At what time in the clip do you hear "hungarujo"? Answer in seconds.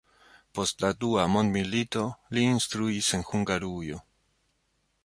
3.31-4.03